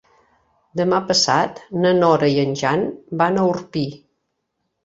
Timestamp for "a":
3.39-3.45